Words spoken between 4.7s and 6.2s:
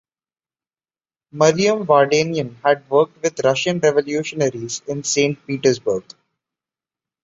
in Saint Petersburg.